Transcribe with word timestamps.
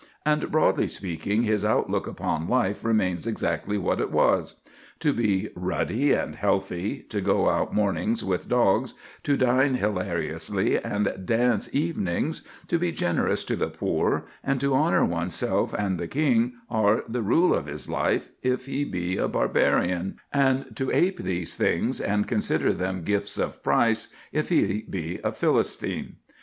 And, 0.25 0.49
broadly 0.49 0.87
speaking, 0.87 1.43
his 1.43 1.63
outlook 1.63 2.07
upon 2.07 2.49
life 2.49 2.83
remains 2.83 3.27
exactly 3.27 3.77
what 3.77 4.01
it 4.01 4.09
was. 4.11 4.55
To 5.01 5.13
be 5.13 5.49
ruddy 5.55 6.11
and 6.11 6.33
healthy, 6.35 7.03
to 7.09 7.21
go 7.21 7.47
out 7.47 7.71
mornings 7.75 8.23
with 8.25 8.49
dogs, 8.49 8.95
to 9.21 9.37
dine 9.37 9.75
hilariously 9.75 10.83
and 10.83 11.23
dance 11.23 11.69
evenings, 11.71 12.41
to 12.67 12.79
be 12.79 12.91
generous 12.91 13.43
to 13.43 13.55
the 13.55 13.67
poor, 13.69 14.25
and 14.43 14.59
to 14.59 14.73
honour 14.73 15.05
oneself 15.05 15.71
and 15.77 15.99
the 15.99 16.07
King 16.07 16.53
are 16.67 17.03
the 17.07 17.21
rule 17.21 17.53
of 17.53 17.67
his 17.67 17.87
life 17.87 18.29
if 18.41 18.65
he 18.65 18.83
be 18.83 19.17
a 19.17 19.27
Barbarian; 19.27 20.15
and 20.33 20.75
to 20.77 20.89
ape 20.89 21.19
these 21.19 21.55
things 21.55 21.99
and 22.01 22.27
consider 22.27 22.73
them 22.73 23.03
gifts 23.03 23.37
of 23.37 23.61
price, 23.61 24.07
if 24.31 24.49
he 24.49 24.81
be 24.89 25.19
a 25.23 25.31
Philistine. 25.31 26.15